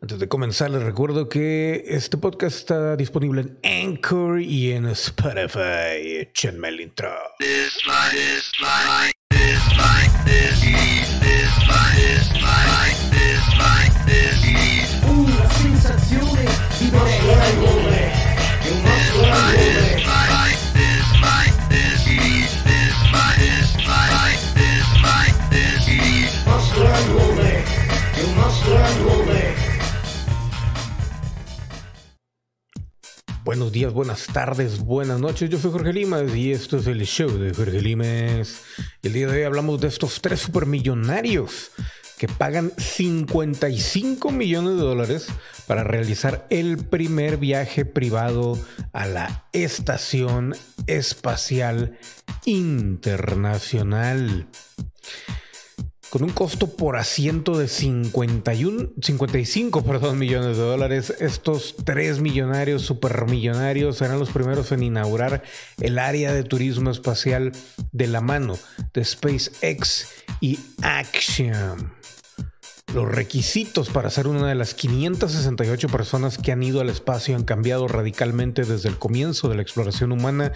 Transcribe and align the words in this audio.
Antes 0.00 0.20
de 0.20 0.28
comenzar, 0.28 0.70
les 0.70 0.80
recuerdo 0.84 1.28
que 1.28 1.82
este 1.88 2.18
podcast 2.18 2.56
está 2.56 2.94
disponible 2.94 3.40
en 3.40 3.88
Anchor 3.88 4.40
y 4.40 4.70
en 4.70 4.86
Spotify. 4.86 6.20
Échenme 6.20 6.68
el 6.68 6.80
intro. 6.82 7.10
Buenos 33.48 33.72
días, 33.72 33.94
buenas 33.94 34.26
tardes, 34.26 34.80
buenas 34.80 35.20
noches. 35.20 35.48
Yo 35.48 35.58
soy 35.58 35.72
Jorge 35.72 35.94
Limas 35.94 36.36
y 36.36 36.52
esto 36.52 36.76
es 36.76 36.86
el 36.86 37.00
show 37.06 37.30
de 37.30 37.54
Jorge 37.54 37.80
Limas. 37.80 38.60
El 39.02 39.14
día 39.14 39.26
de 39.26 39.38
hoy 39.38 39.44
hablamos 39.44 39.80
de 39.80 39.88
estos 39.88 40.20
tres 40.20 40.40
supermillonarios 40.40 41.70
que 42.18 42.28
pagan 42.28 42.72
55 42.76 44.30
millones 44.32 44.76
de 44.76 44.82
dólares 44.82 45.28
para 45.66 45.82
realizar 45.82 46.46
el 46.50 46.76
primer 46.76 47.38
viaje 47.38 47.86
privado 47.86 48.58
a 48.92 49.06
la 49.06 49.46
Estación 49.54 50.54
Espacial 50.86 51.96
Internacional. 52.44 54.46
Con 56.10 56.22
un 56.22 56.30
costo 56.30 56.74
por 56.74 56.96
asiento 56.96 57.58
de 57.58 57.68
51, 57.68 58.92
55 59.02 59.84
perdón, 59.84 60.18
millones 60.18 60.56
de 60.56 60.62
dólares, 60.62 61.12
estos 61.20 61.76
tres 61.84 62.20
millonarios, 62.20 62.80
supermillonarios, 62.82 63.98
serán 63.98 64.18
los 64.18 64.30
primeros 64.30 64.72
en 64.72 64.84
inaugurar 64.84 65.42
el 65.78 65.98
área 65.98 66.32
de 66.32 66.44
turismo 66.44 66.90
espacial 66.90 67.52
de 67.92 68.06
la 68.06 68.22
mano 68.22 68.58
de 68.94 69.04
SpaceX 69.04 70.08
y 70.40 70.58
Axiom. 70.80 71.90
Los 72.94 73.06
requisitos 73.06 73.90
para 73.90 74.08
ser 74.08 74.28
una 74.28 74.48
de 74.48 74.54
las 74.54 74.72
568 74.72 75.88
personas 75.88 76.38
que 76.38 76.52
han 76.52 76.62
ido 76.62 76.80
al 76.80 76.88
espacio 76.88 77.36
han 77.36 77.44
cambiado 77.44 77.86
radicalmente 77.86 78.64
desde 78.64 78.88
el 78.88 78.98
comienzo 78.98 79.48
de 79.48 79.56
la 79.56 79.62
exploración 79.62 80.10
humana 80.10 80.52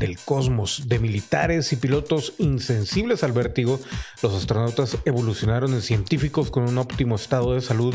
del 0.00 0.18
cosmos. 0.18 0.88
De 0.88 0.98
militares 0.98 1.72
y 1.72 1.76
pilotos 1.76 2.34
insensibles 2.38 3.22
al 3.22 3.32
vértigo, 3.32 3.80
los 4.20 4.34
astronautas 4.34 4.98
evolucionaron 5.04 5.74
en 5.74 5.82
científicos 5.82 6.50
con 6.50 6.64
un 6.64 6.78
óptimo 6.78 7.14
estado 7.14 7.54
de 7.54 7.60
salud 7.60 7.94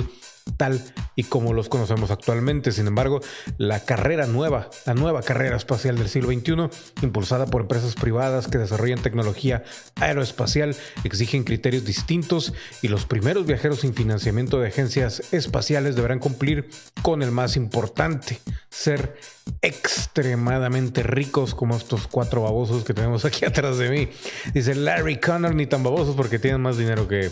tal 0.57 0.81
y 1.15 1.23
como 1.23 1.53
los 1.53 1.69
conocemos 1.69 2.11
actualmente. 2.11 2.71
Sin 2.71 2.87
embargo, 2.87 3.21
la 3.57 3.81
carrera 3.81 4.27
nueva, 4.27 4.69
la 4.85 4.93
nueva 4.93 5.21
carrera 5.21 5.57
espacial 5.57 5.97
del 5.97 6.09
siglo 6.09 6.29
XXI, 6.29 7.03
impulsada 7.03 7.45
por 7.45 7.61
empresas 7.61 7.95
privadas 7.95 8.47
que 8.47 8.57
desarrollan 8.57 9.01
tecnología 9.01 9.63
aeroespacial, 9.95 10.75
exigen 11.03 11.43
criterios 11.43 11.85
distintos 11.85 12.53
y 12.81 12.87
los 12.87 13.05
primeros 13.05 13.45
viajeros 13.45 13.81
sin 13.81 13.93
financiamiento 13.93 14.59
de 14.59 14.67
agencias 14.67 15.23
espaciales 15.31 15.95
deberán 15.95 16.19
cumplir 16.19 16.69
con 17.01 17.21
el 17.21 17.31
más 17.31 17.55
importante, 17.55 18.39
ser 18.69 19.17
extremadamente 19.61 21.03
ricos 21.03 21.55
como 21.55 21.75
estos 21.75 22.07
cuatro 22.07 22.43
babosos 22.43 22.83
que 22.83 22.93
tenemos 22.93 23.25
aquí 23.25 23.45
atrás 23.45 23.77
de 23.77 23.89
mí. 23.89 24.09
Dice 24.53 24.75
Larry 24.75 25.19
Connor, 25.19 25.55
ni 25.55 25.67
tan 25.67 25.83
babosos 25.83 26.15
porque 26.15 26.39
tienen 26.39 26.61
más 26.61 26.77
dinero 26.77 27.07
que 27.07 27.31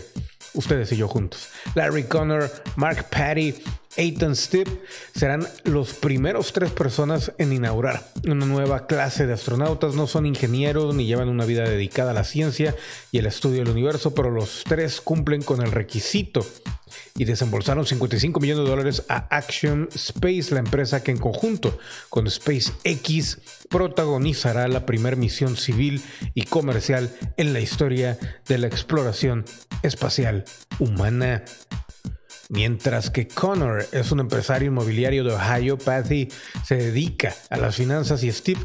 ustedes 0.54 0.92
y 0.92 0.96
yo 0.96 1.08
juntos. 1.08 1.48
Larry 1.74 2.04
Connor, 2.04 2.50
Mark 2.76 3.08
Patty, 3.10 3.54
Ethan 3.96 4.36
Stipp 4.36 4.68
serán 5.14 5.46
los 5.64 5.94
primeros 5.94 6.52
tres 6.52 6.70
personas 6.70 7.32
en 7.38 7.52
inaugurar 7.52 8.08
una 8.24 8.46
nueva 8.46 8.86
clase 8.86 9.26
de 9.26 9.32
astronautas. 9.32 9.94
No 9.94 10.06
son 10.06 10.26
ingenieros 10.26 10.94
ni 10.94 11.06
llevan 11.06 11.28
una 11.28 11.44
vida 11.44 11.64
dedicada 11.64 12.12
a 12.12 12.14
la 12.14 12.24
ciencia 12.24 12.76
y 13.10 13.18
el 13.18 13.26
estudio 13.26 13.58
del 13.58 13.70
universo, 13.70 14.14
pero 14.14 14.30
los 14.30 14.62
tres 14.64 15.00
cumplen 15.00 15.42
con 15.42 15.62
el 15.62 15.72
requisito 15.72 16.46
y 17.16 17.24
desembolsaron 17.24 17.86
55 17.86 18.40
millones 18.40 18.64
de 18.64 18.70
dólares 18.70 19.04
a 19.08 19.26
Action 19.34 19.88
Space, 19.94 20.52
la 20.52 20.60
empresa 20.60 21.02
que 21.02 21.10
en 21.10 21.18
conjunto 21.18 21.78
con 22.08 22.28
SpaceX 22.30 23.38
protagonizará 23.68 24.68
la 24.68 24.86
primera 24.86 25.16
misión 25.16 25.56
civil 25.56 26.02
y 26.34 26.42
comercial 26.44 27.14
en 27.36 27.52
la 27.52 27.60
historia 27.60 28.18
de 28.46 28.58
la 28.58 28.66
exploración 28.66 29.44
espacial 29.82 30.44
humana. 30.78 31.44
Mientras 32.52 33.10
que 33.10 33.28
Connor 33.28 33.86
es 33.92 34.10
un 34.10 34.18
empresario 34.18 34.66
inmobiliario 34.66 35.22
de 35.22 35.34
Ohio, 35.34 35.78
Patty 35.78 36.26
se 36.64 36.74
dedica 36.74 37.32
a 37.48 37.56
las 37.56 37.76
finanzas 37.76 38.24
y 38.24 38.32
Steve 38.32 38.58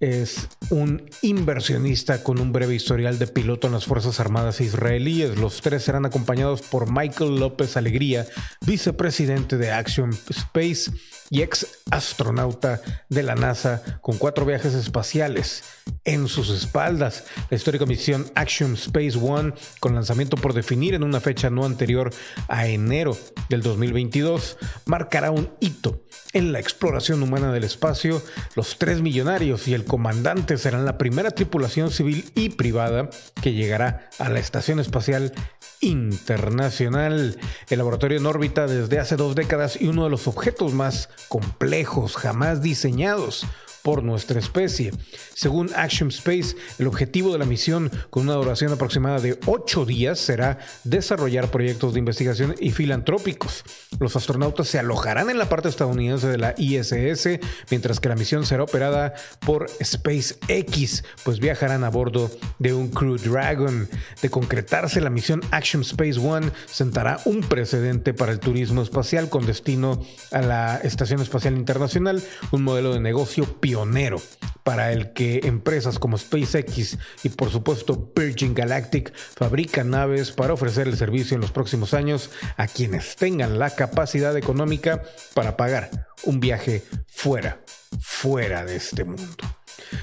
es 0.00 0.50
un 0.68 1.08
inversionista 1.22 2.22
con 2.22 2.38
un 2.38 2.52
breve 2.52 2.74
historial 2.74 3.18
de 3.18 3.26
piloto 3.26 3.68
en 3.68 3.72
las 3.72 3.86
Fuerzas 3.86 4.20
Armadas 4.20 4.60
israelíes. 4.60 5.38
Los 5.38 5.62
tres 5.62 5.82
serán 5.82 6.04
acompañados 6.04 6.60
por 6.60 6.92
Michael 6.92 7.36
López 7.36 7.78
Alegría, 7.78 8.26
vicepresidente 8.66 9.56
de 9.56 9.70
Action 9.70 10.10
Space 10.28 10.90
y 11.30 11.40
ex 11.40 11.78
astronauta 11.90 12.82
de 13.08 13.22
la 13.22 13.34
NASA 13.34 13.82
con 14.02 14.18
cuatro 14.18 14.44
viajes 14.44 14.74
espaciales 14.74 15.64
en 16.04 16.28
sus 16.28 16.50
espaldas. 16.50 17.24
La 17.50 17.56
histórica 17.56 17.86
misión 17.86 18.26
Action 18.34 18.74
Space 18.74 19.18
One, 19.20 19.54
con 19.80 19.94
lanzamiento 19.94 20.36
por 20.36 20.52
definir 20.52 20.94
en 20.94 21.02
una 21.02 21.20
fecha 21.20 21.50
no 21.50 21.64
anterior 21.64 22.10
a 22.48 22.66
enero 22.66 23.16
del 23.48 23.62
2022, 23.62 24.58
marcará 24.86 25.30
un 25.30 25.50
hito 25.60 26.02
en 26.32 26.52
la 26.52 26.60
exploración 26.60 27.22
humana 27.22 27.52
del 27.52 27.64
espacio. 27.64 28.22
Los 28.56 28.78
tres 28.78 29.00
millonarios 29.00 29.68
y 29.68 29.74
el 29.74 29.84
comandante 29.84 30.58
serán 30.58 30.84
la 30.84 30.98
primera 30.98 31.30
tripulación 31.30 31.90
civil 31.90 32.30
y 32.34 32.50
privada 32.50 33.10
que 33.40 33.52
llegará 33.52 34.08
a 34.18 34.28
la 34.28 34.40
Estación 34.40 34.80
Espacial 34.80 35.32
Internacional. 35.80 37.38
El 37.68 37.78
laboratorio 37.78 38.18
en 38.18 38.26
órbita 38.26 38.66
desde 38.66 38.98
hace 38.98 39.16
dos 39.16 39.34
décadas 39.34 39.80
y 39.80 39.88
uno 39.88 40.04
de 40.04 40.10
los 40.10 40.26
objetos 40.26 40.72
más 40.72 41.08
complejos 41.28 42.16
jamás 42.16 42.62
diseñados 42.62 43.46
por 43.82 44.02
nuestra 44.02 44.38
especie. 44.38 44.92
Según 45.34 45.70
Action 45.74 46.08
Space, 46.08 46.56
el 46.78 46.86
objetivo 46.86 47.32
de 47.32 47.38
la 47.38 47.44
misión, 47.44 47.90
con 48.10 48.24
una 48.24 48.34
duración 48.34 48.72
aproximada 48.72 49.20
de 49.20 49.38
ocho 49.46 49.84
días, 49.84 50.18
será 50.18 50.58
desarrollar 50.84 51.50
proyectos 51.50 51.92
de 51.92 51.98
investigación 51.98 52.54
y 52.60 52.70
filantrópicos. 52.70 53.64
Los 53.98 54.16
astronautas 54.16 54.68
se 54.68 54.78
alojarán 54.78 55.30
en 55.30 55.38
la 55.38 55.48
parte 55.48 55.68
estadounidense 55.68 56.28
de 56.28 56.38
la 56.38 56.54
ISS, 56.56 57.40
mientras 57.70 58.00
que 58.00 58.08
la 58.08 58.16
misión 58.16 58.46
será 58.46 58.62
operada 58.62 59.14
por 59.44 59.68
SpaceX, 59.82 61.04
pues 61.24 61.40
viajarán 61.40 61.84
a 61.84 61.90
bordo 61.90 62.30
de 62.58 62.72
un 62.72 62.88
Crew 62.88 63.16
Dragon. 63.16 63.88
De 64.20 64.30
concretarse 64.30 65.00
la 65.00 65.10
misión 65.10 65.40
Action 65.50 65.82
Space 65.82 66.18
One, 66.18 66.50
sentará 66.66 67.20
un 67.24 67.40
precedente 67.40 68.14
para 68.14 68.32
el 68.32 68.40
turismo 68.40 68.82
espacial 68.82 69.28
con 69.28 69.46
destino 69.46 70.02
a 70.30 70.40
la 70.40 70.76
Estación 70.76 71.20
Espacial 71.20 71.56
Internacional, 71.56 72.22
un 72.50 72.62
modelo 72.62 72.92
de 72.94 73.00
negocio 73.00 73.44
pionero 73.72 74.20
para 74.64 74.92
el 74.92 75.14
que 75.14 75.40
empresas 75.44 75.98
como 75.98 76.18
SpaceX 76.18 76.98
y 77.22 77.30
por 77.30 77.50
supuesto 77.50 78.12
Virgin 78.14 78.52
Galactic 78.52 79.14
fabrican 79.14 79.90
naves 79.90 80.30
para 80.30 80.52
ofrecer 80.52 80.88
el 80.88 80.96
servicio 80.98 81.34
en 81.34 81.40
los 81.40 81.52
próximos 81.52 81.94
años 81.94 82.30
a 82.58 82.66
quienes 82.66 83.16
tengan 83.16 83.58
la 83.58 83.70
capacidad 83.70 84.36
económica 84.36 85.02
para 85.32 85.56
pagar 85.56 86.06
un 86.24 86.38
viaje 86.38 86.82
fuera, 87.06 87.62
fuera 87.98 88.66
de 88.66 88.76
este 88.76 89.04
mundo. 89.04 89.61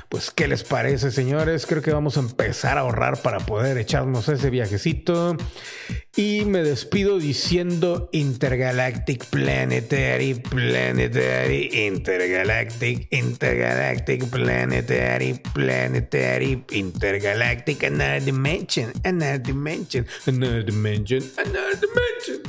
Pues, 0.09 0.31
¿qué 0.31 0.47
les 0.47 0.63
parece, 0.63 1.11
señores? 1.11 1.67
Creo 1.67 1.83
que 1.83 1.91
vamos 1.91 2.17
a 2.17 2.21
empezar 2.21 2.79
a 2.79 2.81
ahorrar 2.81 3.21
para 3.21 3.39
poder 3.39 3.77
echarnos 3.77 4.27
ese 4.27 4.49
viajecito. 4.49 5.37
Y 6.15 6.45
me 6.45 6.63
despido 6.63 7.19
diciendo 7.19 8.09
Intergalactic 8.11 9.23
Planetary, 9.25 10.33
Planetary, 10.33 11.69
Intergalactic, 11.85 13.07
Intergalactic, 13.11 14.27
Planetary, 14.31 15.39
Planetary, 15.53 16.65
Intergalactic, 16.71 17.83
another 17.83 18.25
dimension, 18.25 18.91
another 19.03 19.43
dimension, 19.43 20.07
another 20.25 20.63
dimension, 20.63 21.21
another 21.37 21.79
dimension. 21.79 22.41